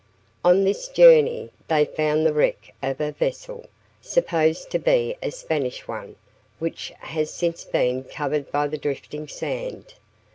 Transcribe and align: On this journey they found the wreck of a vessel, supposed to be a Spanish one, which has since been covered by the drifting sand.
On 0.43 0.63
this 0.63 0.87
journey 0.87 1.51
they 1.67 1.85
found 1.85 2.25
the 2.25 2.33
wreck 2.33 2.73
of 2.81 2.99
a 2.99 3.11
vessel, 3.11 3.67
supposed 4.01 4.71
to 4.71 4.79
be 4.79 5.15
a 5.21 5.29
Spanish 5.29 5.87
one, 5.87 6.15
which 6.57 6.91
has 7.01 7.31
since 7.31 7.63
been 7.65 8.03
covered 8.05 8.51
by 8.51 8.65
the 8.65 8.79
drifting 8.79 9.27
sand. 9.27 9.93